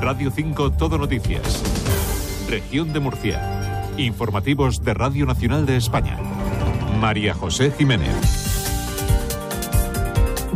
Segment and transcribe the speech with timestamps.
[0.00, 1.62] Radio 5 Todo Noticias.
[2.48, 3.82] Región de Murcia.
[3.96, 6.18] Informativos de Radio Nacional de España.
[7.00, 8.45] María José Jiménez.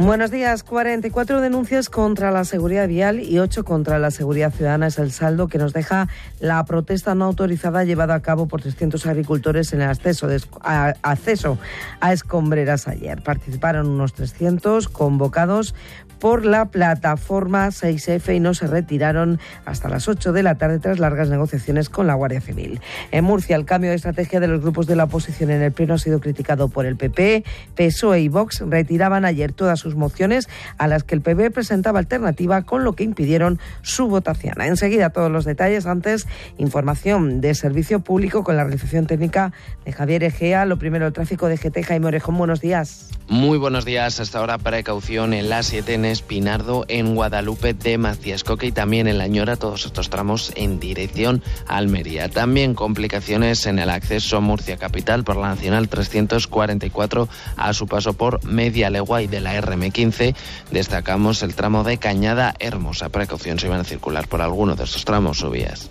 [0.02, 0.62] Buenos días.
[0.62, 5.46] 44 denuncias contra la seguridad vial y 8 contra la seguridad ciudadana es el saldo
[5.46, 6.08] que nos deja
[6.38, 10.26] la protesta no autorizada llevada a cabo por 300 agricultores en el acceso,
[10.62, 11.58] a, acceso
[12.00, 13.22] a escombreras ayer.
[13.22, 15.74] Participaron unos 300 convocados
[16.18, 20.98] por la plataforma 6F y no se retiraron hasta las 8 de la tarde tras
[20.98, 22.80] largas negociaciones con la Guardia Civil.
[23.10, 25.94] En Murcia, el cambio de estrategia de los grupos de la oposición en el Pleno
[25.94, 27.44] ha sido criticado por el PP.
[27.74, 32.62] PSOE y Vox retiraban ayer todas sus mociones a las que el PP presentaba alternativa,
[32.62, 34.60] con lo que impidieron su votación.
[34.60, 35.86] Enseguida todos los detalles.
[35.86, 36.26] Antes,
[36.58, 39.52] información de servicio público con la realización técnica
[39.84, 40.64] de Javier Egea.
[40.64, 41.82] Lo primero, el tráfico de GT.
[41.84, 43.10] Jaime Orejón, buenos días.
[43.28, 44.18] Muy buenos días.
[44.18, 49.18] Hasta ahora precaución en la 7 en Espinardo, en Guadalupe de Maciascoque y también en
[49.18, 52.28] La Ñora, todos estos tramos en dirección a Almería.
[52.28, 58.14] También complicaciones en el acceso a Murcia Capital por la Nacional 344 a su paso
[58.14, 60.34] por Media Legua y de la RM15.
[60.70, 63.08] Destacamos el tramo de Cañada Hermosa.
[63.08, 65.88] Precaución si van a circular por alguno de estos tramos o vías.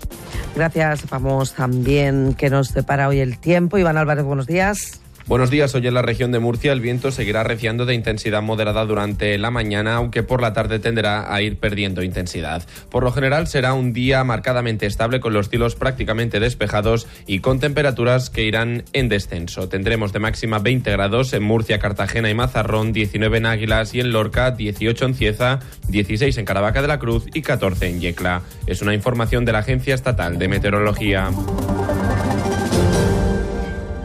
[0.55, 1.09] Gracias.
[1.09, 3.77] Vamos también que nos separa hoy el tiempo.
[3.77, 5.01] Iván Álvarez, buenos días.
[5.30, 5.75] Buenos días.
[5.75, 9.52] Hoy en la región de Murcia el viento seguirá reciando de intensidad moderada durante la
[9.52, 12.63] mañana, aunque por la tarde tenderá a ir perdiendo intensidad.
[12.89, 17.59] Por lo general será un día marcadamente estable con los cielos prácticamente despejados y con
[17.59, 19.69] temperaturas que irán en descenso.
[19.69, 24.11] Tendremos de máxima 20 grados en Murcia, Cartagena y Mazarrón, 19 en Águilas y en
[24.11, 28.41] Lorca, 18 en Cieza, 16 en Caravaca de la Cruz y 14 en Yecla.
[28.66, 31.30] Es una información de la Agencia Estatal de Meteorología.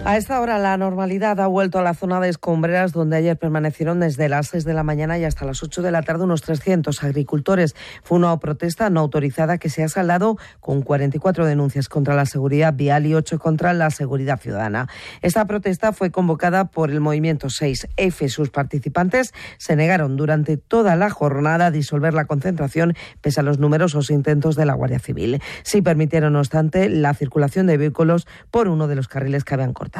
[0.07, 4.01] A esta hora la normalidad ha vuelto a la zona de escombreras donde ayer permanecieron
[4.01, 7.03] desde las 6 de la mañana y hasta las 8 de la tarde unos 300
[7.03, 7.75] agricultores.
[8.03, 12.75] Fue una protesta no autorizada que se ha saldado con 44 denuncias contra la seguridad
[12.75, 14.91] vial y 8 contra la seguridad ciudadana.
[15.23, 18.29] Esta protesta fue convocada por el movimiento 6F.
[18.29, 22.93] Sus participantes se negaron durante toda la jornada a disolver la concentración
[23.23, 25.41] pese a los numerosos intentos de la Guardia Civil.
[25.63, 29.73] Sí permitieron, no obstante, la circulación de vehículos por uno de los carriles que habían
[29.73, 29.94] cortado.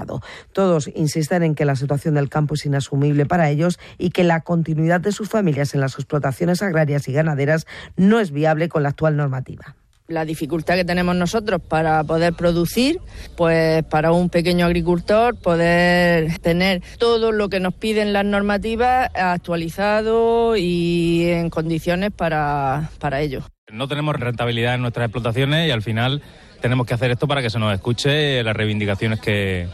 [0.53, 4.41] Todos insisten en que la situación del campo es inasumible para ellos y que la
[4.41, 7.67] continuidad de sus familias en las explotaciones agrarias y ganaderas
[7.97, 13.01] no es viable con la actual normativa la dificultad que tenemos nosotros para poder producir,
[13.37, 20.57] pues para un pequeño agricultor poder tener todo lo que nos piden las normativas actualizado
[20.57, 23.45] y en condiciones para, para ello.
[23.75, 26.23] No tenemos rentabilidad en nuestras explotaciones y al final
[26.61, 29.67] tenemos que hacer esto para que se nos escuche las reivindicaciones que,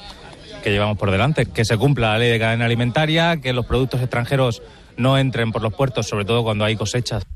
[0.65, 4.01] que llevamos por delante, que se cumpla la ley de cadena alimentaria, que los productos
[4.01, 4.63] extranjeros
[4.97, 7.27] no entren por los puertos, sobre todo cuando hay cosechas.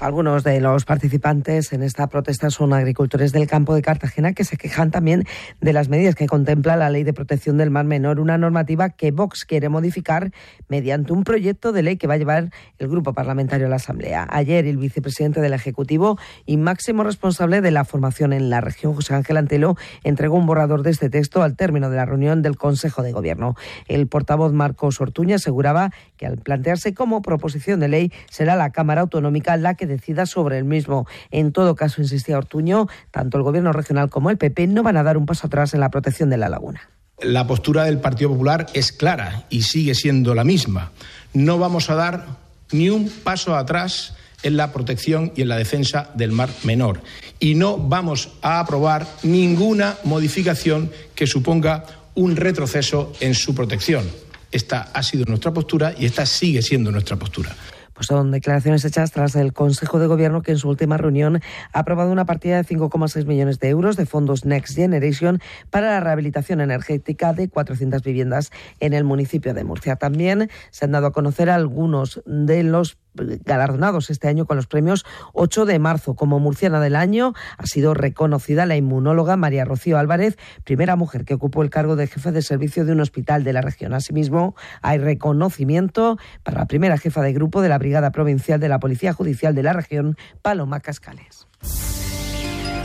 [0.00, 4.56] Algunos de los participantes en esta protesta son agricultores del campo de Cartagena que se
[4.56, 5.24] quejan también
[5.60, 9.10] de las medidas que contempla la Ley de Protección del Mar Menor, una normativa que
[9.12, 10.32] Vox quiere modificar
[10.68, 14.26] mediante un proyecto de ley que va a llevar el Grupo Parlamentario a la Asamblea.
[14.30, 19.14] Ayer el vicepresidente del Ejecutivo y máximo responsable de la formación en la región, José
[19.14, 23.02] Ángel Antelo, entregó un borrador de este texto al término de la reunión del Consejo
[23.02, 23.54] de Gobierno.
[23.86, 29.02] El portavoz Marcos Ortuña aseguraba que al plantearse como proposición de ley será la Cámara
[29.02, 31.06] Autonómica la que decida sobre el mismo.
[31.30, 35.02] En todo caso, insistía Ortuño, tanto el Gobierno regional como el PP no van a
[35.02, 36.90] dar un paso atrás en la protección de la laguna.
[37.20, 40.90] La postura del Partido Popular es clara y sigue siendo la misma.
[41.34, 42.26] No vamos a dar
[42.72, 47.00] ni un paso atrás en la protección y en la defensa del mar menor.
[47.38, 54.04] Y no vamos a aprobar ninguna modificación que suponga un retroceso en su protección.
[54.50, 57.54] Esta ha sido nuestra postura y esta sigue siendo nuestra postura.
[58.02, 61.40] Pues son declaraciones hechas tras el Consejo de Gobierno que en su última reunión
[61.72, 65.40] ha aprobado una partida de 5,6 millones de euros de fondos Next Generation
[65.70, 69.94] para la rehabilitación energética de 400 viviendas en el municipio de Murcia.
[69.94, 75.04] También se han dado a conocer algunos de los galardonados este año con los premios
[75.32, 76.14] 8 de marzo.
[76.14, 81.34] Como murciana del año ha sido reconocida la inmunóloga María Rocío Álvarez, primera mujer que
[81.34, 83.94] ocupó el cargo de jefe de servicio de un hospital de la región.
[83.94, 88.80] Asimismo, hay reconocimiento para la primera jefa de grupo de la Brigada Provincial de la
[88.80, 91.46] Policía Judicial de la región, Paloma Cascales.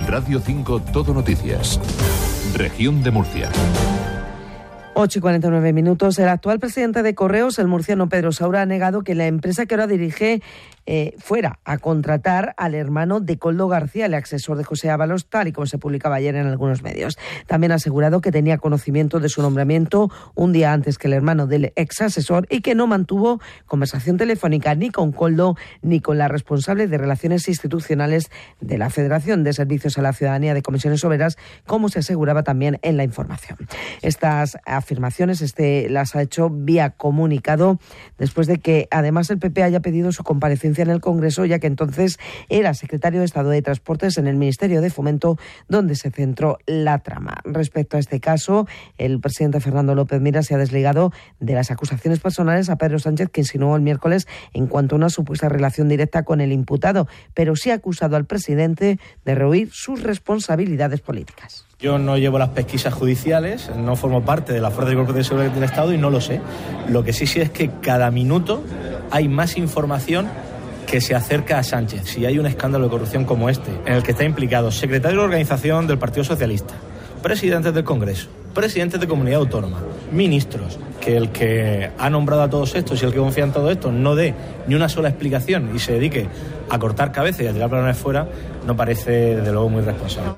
[0.07, 1.79] Radio 5 Todo Noticias.
[2.55, 3.49] Región de Murcia.
[4.99, 6.17] 8 y 49 minutos.
[6.17, 9.75] El actual presidente de Correos, el murciano Pedro Saura, ha negado que la empresa que
[9.75, 10.41] ahora dirige
[10.89, 15.49] eh, fuera a contratar al hermano de Coldo García, el asesor de José Ábalos, tal
[15.49, 17.19] y como se publicaba ayer en algunos medios.
[17.45, 21.45] También ha asegurado que tenía conocimiento de su nombramiento un día antes que el hermano
[21.45, 26.29] del ex asesor y que no mantuvo conversación telefónica ni con Coldo ni con la
[26.29, 31.37] responsable de Relaciones Institucionales de la Federación de Servicios a la Ciudadanía de Comisiones Obreras,
[31.65, 33.57] como se aseguraba también en la información.
[34.01, 34.57] Estas
[34.87, 37.77] afirmaciones este, las ha hecho vía comunicado
[38.17, 41.67] después de que además el PP haya pedido su comparecencia en el Congreso, ya que
[41.67, 42.17] entonces
[42.47, 45.37] era secretario de Estado de Transportes en el Ministerio de Fomento,
[45.67, 47.35] donde se centró la trama.
[47.43, 48.65] Respecto a este caso,
[48.97, 51.11] el presidente Fernando López Mira se ha desligado
[51.41, 55.09] de las acusaciones personales a Pedro Sánchez, que insinuó el miércoles en cuanto a una
[55.09, 60.01] supuesta relación directa con el imputado, pero sí ha acusado al presidente de rehuir sus
[60.01, 61.66] responsabilidades políticas.
[61.79, 65.23] Yo no llevo las pesquisas judiciales, no formo parte de la Fuerza de Cuerpos de
[65.23, 66.41] Seguridad del Estado y no lo sé.
[66.89, 68.63] Lo que sí sé es que cada minuto
[69.11, 70.27] hay más información
[70.87, 74.01] que se acerca a Sánchez si hay un escándalo de corrupción como este, en el
[74.01, 76.73] que está implicado secretario de organización del Partido Socialista,
[77.21, 79.79] presidentes del Congreso, presidentes de comunidad autónoma,
[80.11, 83.71] ministros, que el que ha nombrado a todos estos y el que confía en todo
[83.71, 84.33] esto no dé
[84.67, 86.27] ni una sola explicación y se dedique
[86.69, 88.27] a cortar cabezas y a tirar balones fuera,
[88.65, 90.35] no parece de luego muy responsable.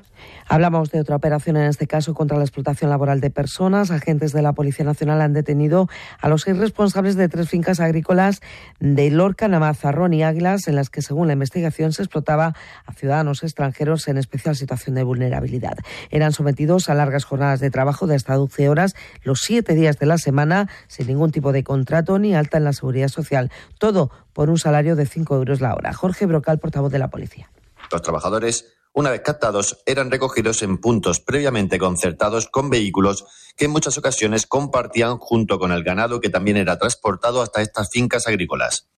[0.52, 3.92] Hablamos de otra operación, en este caso contra la explotación laboral de personas.
[3.92, 5.88] Agentes de la Policía Nacional han detenido
[6.20, 8.40] a los seis responsables de tres fincas agrícolas
[8.80, 13.44] de Lorca, Namazarrón y Águilas, en las que, según la investigación, se explotaba a ciudadanos
[13.44, 15.78] extranjeros en especial situación de vulnerabilidad.
[16.10, 20.06] Eran sometidos a largas jornadas de trabajo de hasta 12 horas, los siete días de
[20.06, 23.50] la semana, sin ningún tipo de contrato ni alta en la seguridad social.
[23.78, 25.92] Todo por un salario de 5 euros la hora.
[25.92, 27.50] Jorge Brocal, portavoz de la policía.
[27.90, 33.24] Los trabajadores una vez captados, eran recogidos en puntos previamente concertados con vehículos
[33.56, 37.88] que en muchas ocasiones compartían junto con el ganado que también era transportado hasta estas
[37.90, 38.88] fincas agrícolas.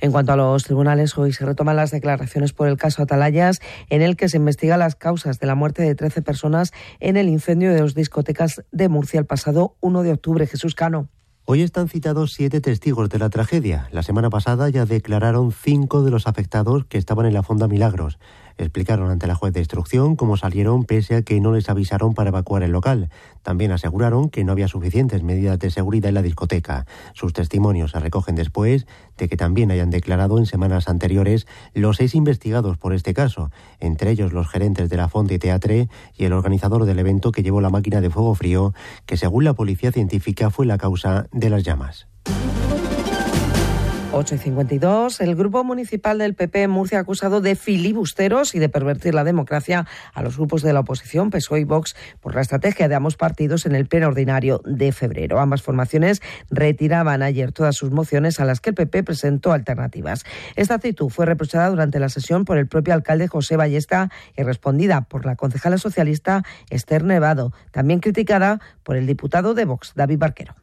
[0.00, 3.60] En cuanto a los tribunales, hoy se retoman las declaraciones por el caso Atalayas,
[3.90, 7.28] en el que se investiga las causas de la muerte de 13 personas en el
[7.28, 10.46] incendio de dos discotecas de Murcia el pasado 1 de octubre.
[10.46, 11.08] Jesús Cano.
[11.44, 13.88] Hoy están citados siete testigos de la tragedia.
[13.90, 18.18] La semana pasada ya declararon cinco de los afectados que estaban en la Fonda Milagros.
[18.60, 22.28] Explicaron ante la juez de instrucción cómo salieron pese a que no les avisaron para
[22.28, 23.08] evacuar el local.
[23.42, 26.84] También aseguraron que no había suficientes medidas de seguridad en la discoteca.
[27.14, 28.86] Sus testimonios se recogen después
[29.16, 34.10] de que también hayan declarado en semanas anteriores los seis investigados por este caso, entre
[34.10, 37.70] ellos los gerentes de la Fonte Teatre y el organizador del evento que llevó la
[37.70, 38.74] máquina de fuego frío,
[39.06, 42.08] que según la policía científica fue la causa de las llamas.
[44.12, 45.20] 8 y 52.
[45.20, 49.86] El Grupo Municipal del PP Murcia ha acusado de filibusteros y de pervertir la democracia
[50.12, 53.66] a los grupos de la oposición, PSOE y Vox, por la estrategia de ambos partidos
[53.66, 55.38] en el pleno ordinario de febrero.
[55.38, 60.24] Ambas formaciones retiraban ayer todas sus mociones a las que el PP presentó alternativas.
[60.56, 65.02] Esta actitud fue reprochada durante la sesión por el propio alcalde José Ballesta y respondida
[65.02, 70.56] por la concejala socialista Esther Nevado, también criticada por el diputado de Vox, David Barquero.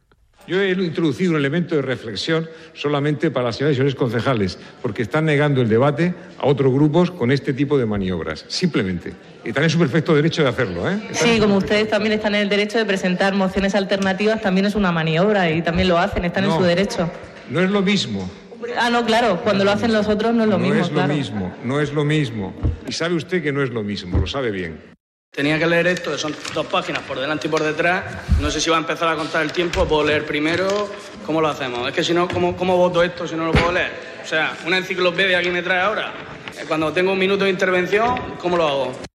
[0.48, 5.02] Yo he introducido un elemento de reflexión solamente para las señoras y señores concejales, porque
[5.02, 9.12] están negando el debate a otros grupos con este tipo de maniobras, simplemente.
[9.44, 10.90] Y están en su perfecto derecho de hacerlo.
[10.90, 11.00] ¿eh?
[11.12, 14.94] sí, como ustedes también están en el derecho de presentar mociones alternativas, también es una
[14.94, 17.12] maniobra y también lo hacen, están en su derecho.
[17.50, 18.30] No es lo mismo.
[18.78, 20.76] Ah, no, claro, cuando lo hacen los otros no es lo mismo.
[20.76, 22.54] No es lo mismo, no es lo mismo.
[22.88, 24.97] Y sabe usted que no es lo mismo, lo sabe bien.
[25.38, 28.03] Tenía que leer esto, que son dos páginas por delante y por detrás.
[28.41, 30.89] No sé si va a empezar a contar el tiempo, puedo leer primero.
[31.27, 31.88] ¿Cómo lo hacemos?
[31.88, 33.91] Es que si no, ¿cómo, cómo voto esto si no lo puedo leer?
[34.24, 36.12] O sea, una enciclopedia aquí me trae ahora.
[36.68, 39.07] Cuando tengo un minuto de intervención, ¿cómo lo hago?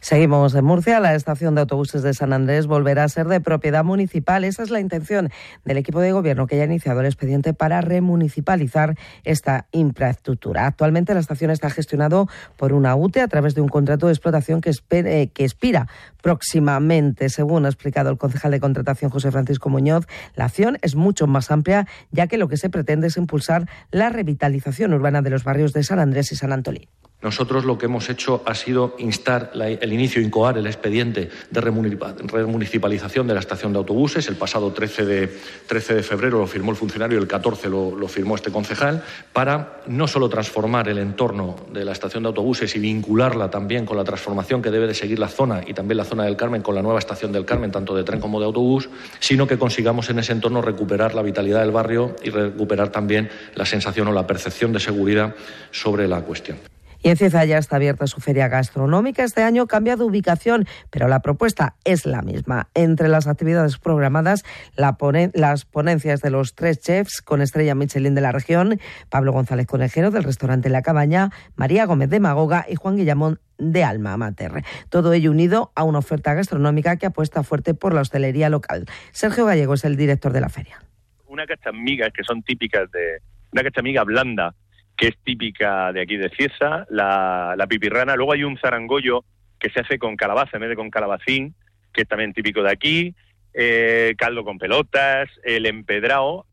[0.00, 0.98] Seguimos en Murcia.
[0.98, 4.44] La estación de autobuses de San Andrés volverá a ser de propiedad municipal.
[4.44, 5.28] Esa es la intención
[5.66, 10.66] del equipo de gobierno que ya ha iniciado el expediente para remunicipalizar esta infraestructura.
[10.66, 14.62] Actualmente la estación está gestionado por una UTE a través de un contrato de explotación
[14.62, 15.86] que, espere, que expira
[16.22, 17.28] próximamente.
[17.28, 21.50] Según ha explicado el concejal de contratación José Francisco Muñoz, la acción es mucho más
[21.50, 25.74] amplia ya que lo que se pretende es impulsar la revitalización urbana de los barrios
[25.74, 26.88] de San Andrés y San Antolín.
[27.22, 33.26] Nosotros lo que hemos hecho ha sido instar el inicio, incoar el expediente de remunicipalización
[33.26, 34.26] de la estación de autobuses.
[34.28, 35.36] El pasado 13 de,
[35.66, 39.04] 13 de febrero lo firmó el funcionario y el 14 lo, lo, firmó este concejal,
[39.34, 43.98] para no solo transformar el entorno de la estación de autobuses y vincularla también con
[43.98, 46.74] la transformación que debe de seguir la zona y también la zona del Carmen con
[46.74, 50.20] la nueva estación del Carmen, tanto de tren como de autobús, sino que consigamos en
[50.20, 54.72] ese entorno recuperar la vitalidad del barrio y recuperar también la sensación o la percepción
[54.72, 55.34] de seguridad
[55.70, 56.69] sobre la cuestión.
[57.02, 59.24] Y en Cieza ya está abierta su feria gastronómica.
[59.24, 62.68] Este año cambia de ubicación, pero la propuesta es la misma.
[62.74, 64.44] Entre las actividades programadas,
[64.76, 68.78] las ponencias de los tres chefs con estrella Michelin de la región,
[69.08, 73.82] Pablo González Conejero del restaurante La Cabaña, María Gómez de Magoga y Juan Guillamón de
[73.82, 74.64] Alma Mater.
[74.90, 78.86] Todo ello unido a una oferta gastronómica que apuesta fuerte por la hostelería local.
[79.12, 80.82] Sergio Gallego es el director de la feria.
[81.26, 84.54] Una cachamigas que son típicas de una cachamiga blanda
[85.00, 88.16] que es típica de aquí de Cieza, la, pipirrana.
[88.16, 89.24] Luego hay un zarangollo
[89.58, 91.54] que se hace con calabaza en vez de con calabacín,
[91.90, 93.14] que es también típico de aquí.
[93.54, 96.44] Eh, caldo con pelotas, el empedrao,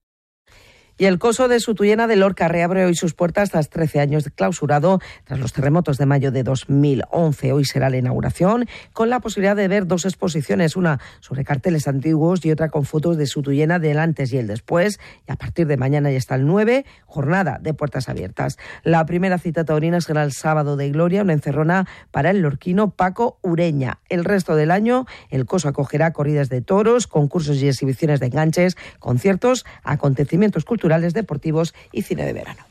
[1.00, 4.32] y el coso de Sutuyena de Lorca reabre hoy sus puertas tras 13 años de
[4.32, 7.54] clausurado tras los terremotos de mayo de 2011.
[7.54, 12.44] Hoy será la inauguración con la posibilidad de ver dos exposiciones, una sobre carteles antiguos
[12.44, 15.00] y otra con fotos de Sutuyena del antes y el después.
[15.28, 18.58] Y a partir de mañana y hasta el 9, jornada de puertas abiertas.
[18.84, 23.38] La primera cita taurina será el sábado de Gloria, una encerrona para el lorquino Paco
[23.44, 24.00] Ureña.
[24.10, 28.78] El resto del año, el coso acogerá corridas de toros, concursos y exhibiciones de enganches,
[28.98, 32.64] conciertos, acontecimientos culturales deportivos y cine de verano.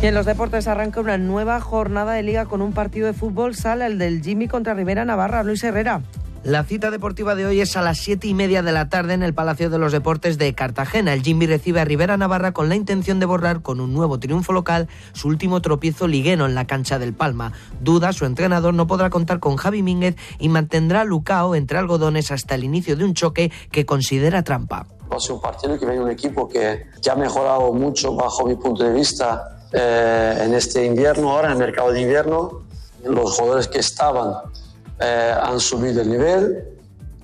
[0.00, 3.56] Y en los deportes arranca una nueva jornada de liga con un partido de fútbol.
[3.56, 6.02] Sale el del Jimmy contra Rivera Navarra, Luis Herrera.
[6.44, 9.24] La cita deportiva de hoy es a las siete y media de la tarde en
[9.24, 11.12] el Palacio de los Deportes de Cartagena.
[11.12, 14.52] El Jimmy recibe a Rivera Navarra con la intención de borrar con un nuevo triunfo
[14.52, 17.52] local su último tropiezo ligueno en la cancha del Palma.
[17.80, 22.30] Duda, su entrenador no podrá contar con Javi Mínguez y mantendrá a Lucao entre algodones
[22.30, 24.86] hasta el inicio de un choque que considera trampa.
[25.10, 28.46] Va a ser un partido que viene un equipo que ya ha mejorado mucho bajo
[28.46, 32.62] mi punto de vista eh, en este invierno, ahora en el mercado de invierno.
[33.04, 34.34] Los jugadores que estaban
[35.00, 36.64] eh, han subido el nivel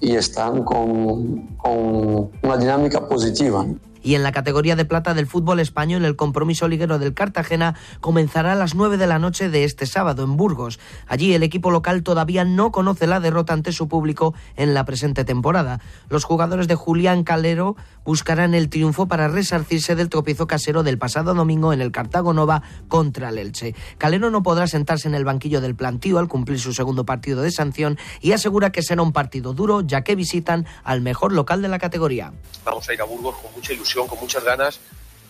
[0.00, 3.66] y están con, con una dinámica positiva.
[4.04, 8.52] Y en la categoría de plata del fútbol español, el compromiso liguero del Cartagena comenzará
[8.52, 10.78] a las 9 de la noche de este sábado en Burgos.
[11.08, 15.24] Allí el equipo local todavía no conoce la derrota ante su público en la presente
[15.24, 15.80] temporada.
[16.10, 21.32] Los jugadores de Julián Calero buscarán el triunfo para resarcirse del tropiezo casero del pasado
[21.32, 23.74] domingo en el Cartago Nova contra el Elche.
[23.96, 27.50] Calero no podrá sentarse en el banquillo del plantío al cumplir su segundo partido de
[27.50, 31.68] sanción y asegura que será un partido duro ya que visitan al mejor local de
[31.68, 32.34] la categoría.
[32.66, 34.80] Vamos a ir a Burgos con mucha ilusión con muchas ganas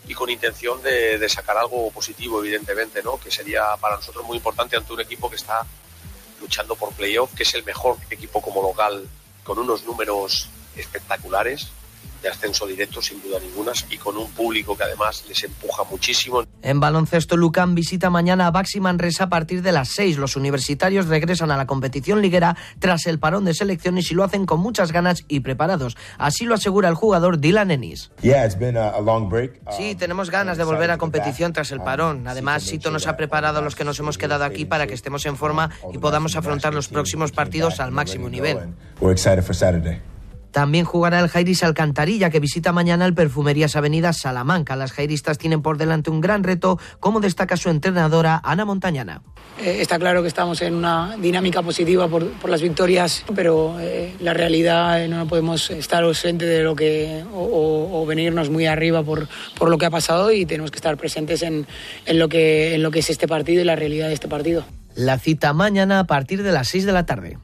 [0.07, 3.19] y con intención de, sacar algo positivo, evidentemente, ¿no?
[3.19, 5.65] que sería para nosotros muy importante ante un equipo que está
[6.41, 9.07] luchando por playoff, que es el mejor equipo como local,
[9.43, 11.69] con unos números espectaculares
[12.25, 16.43] de ascenso directo sin duda ninguna y con un público que además les empuja muchísimo.
[16.63, 20.17] En baloncesto, Lucan visita mañana a Baxi Manresa a partir de las 6.
[20.17, 24.47] Los universitarios regresan a la competición liguera tras el parón de selecciones y lo hacen
[24.47, 25.99] con muchas ganas y preparados.
[26.19, 28.11] Así lo asegura el jugador Dylan Ennis.
[29.77, 32.27] Sí, tenemos ganas de volver a competición tras el parón.
[32.27, 35.27] Además, Sito nos ha preparado a los que nos hemos quedado aquí para que estemos
[35.27, 38.75] en forma y podamos afrontar los próximos partidos al máximo nivel.
[40.55, 44.77] También jugará el Jairis Alcantarilla, que visita mañana el Perfumerías Avenida Salamanca.
[44.77, 49.21] Las jairistas tienen por delante un gran reto, como destaca su entrenadora Ana Montañana.
[49.61, 54.33] Eh, está claro que estamos en una dinámica positiva por, las victorias, pero eh, la
[54.33, 59.27] realidad eh, no podemos estar ausente de lo que o, venirnos muy arriba por,
[59.59, 61.67] por, lo que ha pasado y tenemos que estar presentes en,
[62.07, 64.65] en, lo que, en lo que es este partido y la realidad de este partido.
[64.95, 67.39] La cita mañana a partir de las 6 de la tarde.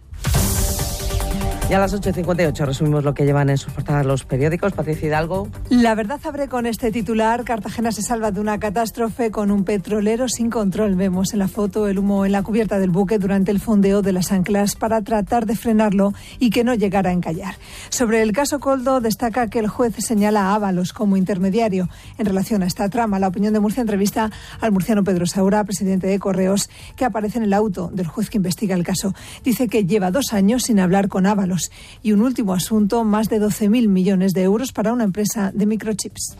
[1.70, 4.72] Y a las 8.58 resumimos lo que llevan en sus portadas los periódicos.
[4.72, 5.46] Patricia Hidalgo.
[5.68, 7.44] La verdad abre con este titular.
[7.44, 10.96] Cartagena se salva de una catástrofe con un petrolero sin control.
[10.96, 14.12] Vemos en la foto el humo en la cubierta del buque durante el fondeo de
[14.12, 17.54] las anclas para tratar de frenarlo y que no llegara a encallar.
[17.88, 22.64] Sobre el caso Coldo destaca que el juez señala a Ábalos como intermediario en relación
[22.64, 23.20] a esta trama.
[23.20, 27.44] La opinión de Murcia entrevista al murciano Pedro Saura, presidente de Correos, que aparece en
[27.44, 29.14] el auto del juez que investiga el caso.
[29.44, 31.59] Dice que lleva dos años sin hablar con Ábalos
[32.02, 36.36] y un último asunto, más de 12.000 millones de euros para una empresa de microchips.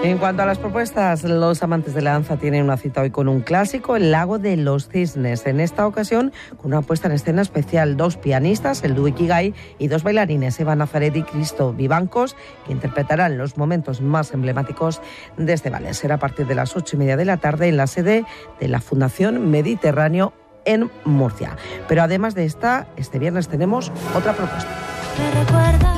[0.00, 3.26] En cuanto a las propuestas, los amantes de la danza tienen una cita hoy con
[3.26, 5.44] un clásico, El Lago de los Cisnes.
[5.44, 9.88] En esta ocasión, con una puesta en escena especial, dos pianistas, el dúo Ikigai, y
[9.88, 15.00] dos bailarines, Eva Nazaret y Cristo Vivancos, que interpretarán los momentos más emblemáticos
[15.36, 15.94] de este ballet.
[15.94, 18.24] Será a partir de las ocho y media de la tarde en la sede
[18.60, 20.32] de la Fundación Mediterráneo
[20.68, 21.56] en Murcia.
[21.88, 25.97] Pero además de esta, este viernes tenemos otra propuesta.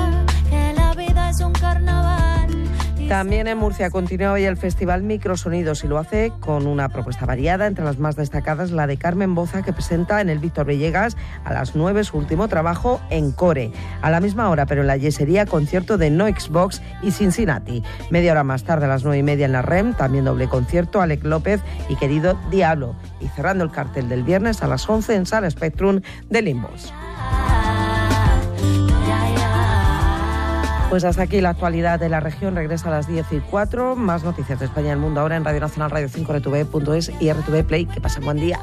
[3.11, 7.67] También en Murcia continúa hoy el Festival Microsonidos y lo hace con una propuesta variada,
[7.67, 11.53] entre las más destacadas la de Carmen Boza que presenta en el Víctor Villegas a
[11.53, 13.73] las 9 su último trabajo en Core.
[14.01, 17.83] A la misma hora, pero en la yesería, concierto de No Xbox y Cincinnati.
[18.11, 21.01] Media hora más tarde, a las 9 y media en la REM, también doble concierto,
[21.01, 22.95] Alec López y querido Diablo.
[23.21, 26.93] Y cerrando el cartel del viernes a las 11 en Sala Spectrum de Limbos.
[30.91, 32.57] Pues hasta aquí la actualidad de la región.
[32.57, 33.95] Regresa a las 10 y 4.
[33.95, 37.33] Más noticias de España y el mundo ahora en Radio Nacional, Radio 5, RTV.es y
[37.33, 37.87] RTV Play.
[37.87, 38.59] Que pasen buen día.